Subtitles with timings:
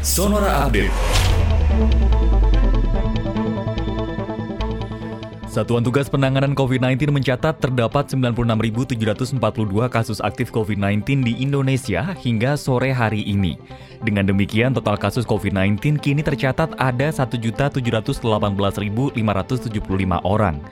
[0.00, 0.96] Sonora Update.
[5.44, 8.96] Satuan Tugas Penanganan COVID-19 mencatat terdapat 96.742
[9.92, 13.60] kasus aktif COVID-19 di Indonesia hingga sore hari ini.
[14.00, 18.24] Dengan demikian, total kasus COVID-19 kini tercatat ada 1.718.575
[20.24, 20.64] orang.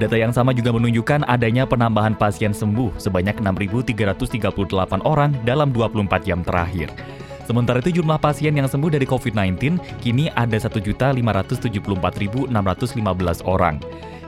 [0.00, 6.40] Data yang sama juga menunjukkan adanya penambahan pasien sembuh sebanyak 6.338 orang dalam 24 jam
[6.40, 7.19] terakhir.
[7.44, 12.50] Sementara itu jumlah pasien yang sembuh dari COVID-19 kini ada 1.574.615
[13.44, 13.76] orang.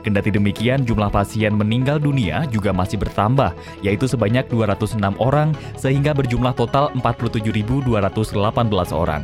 [0.02, 3.54] Kendati demikian, jumlah pasien meninggal dunia juga masih bertambah,
[3.86, 9.22] yaitu sebanyak 206 orang, sehingga berjumlah total 47.218 orang.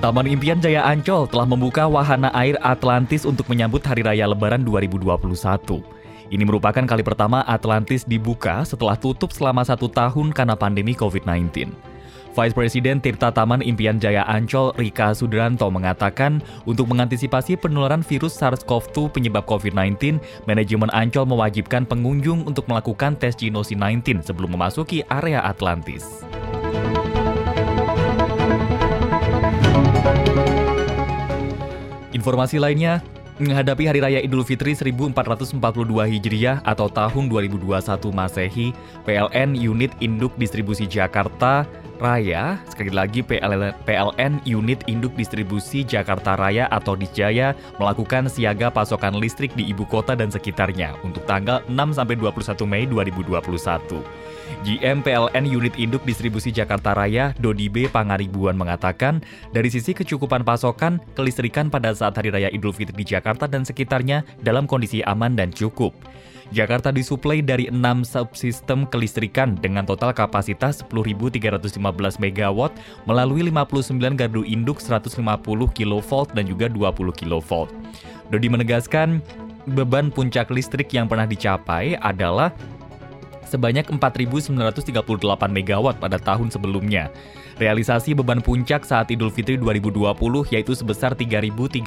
[0.00, 5.99] Taman Impian Jaya Ancol telah membuka wahana air Atlantis untuk menyambut Hari Raya Lebaran 2021.
[6.30, 11.74] Ini merupakan kali pertama Atlantis dibuka setelah tutup selama satu tahun karena pandemi COVID-19.
[12.30, 19.10] Vice President Tirta Taman Impian Jaya Ancol Rika Sudranto mengatakan untuk mengantisipasi penularan virus SARS-CoV-2
[19.10, 26.22] penyebab COVID-19, manajemen Ancol mewajibkan pengunjung untuk melakukan tes Genosi 19 sebelum memasuki area Atlantis.
[32.14, 33.02] Informasi lainnya,
[33.40, 35.56] menghadapi Hari Raya Idul Fitri 1442
[35.88, 37.66] Hijriah atau tahun 2021
[38.12, 38.76] Masehi,
[39.08, 41.64] PLN Unit Induk Distribusi Jakarta
[42.00, 49.52] Raya, sekali lagi PLN Unit Induk Distribusi Jakarta Raya atau Disjaya melakukan siaga pasokan listrik
[49.52, 54.00] di ibu kota dan sekitarnya untuk tanggal 6 sampai 21 Mei 2021.
[54.64, 57.84] GM PLN Unit Induk Distribusi Jakarta Raya, Dodi B.
[57.84, 59.20] Pangaribuan mengatakan,
[59.52, 64.24] dari sisi kecukupan pasokan, kelistrikan pada saat Hari Raya Idul Fitri di Jakarta dan sekitarnya
[64.40, 65.92] dalam kondisi aman dan cukup.
[66.50, 71.78] Jakarta disuplai dari 6 subsistem kelistrikan dengan total kapasitas 10.315
[72.18, 72.58] MW
[73.06, 75.22] melalui 59 gardu induk 150
[75.70, 77.50] kV dan juga 20 kV.
[78.34, 79.22] Dodi menegaskan,
[79.70, 82.50] beban puncak listrik yang pernah dicapai adalah
[83.46, 84.52] sebanyak 4.938
[85.48, 87.08] MW pada tahun sebelumnya.
[87.60, 90.16] Realisasi beban puncak saat Idul Fitri 2020
[90.48, 91.84] yaitu sebesar 3.038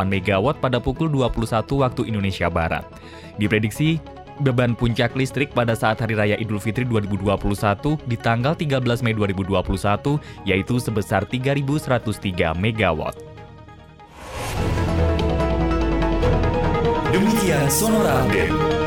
[0.00, 2.88] MW pada pukul 21 waktu Indonesia Barat.
[3.36, 4.00] Diprediksi
[4.40, 10.16] beban puncak listrik pada saat Hari Raya Idul Fitri 2021 di tanggal 13 Mei 2021
[10.48, 13.00] yaitu sebesar 3.103 MW.
[17.12, 18.79] Demikian Sonora Update.